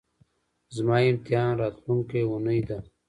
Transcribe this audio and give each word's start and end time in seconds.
زما 0.75 0.97
امتحان 1.09 1.51
راتلونکۍ 1.61 2.21
اونۍ 2.27 2.61
ده 2.67 2.77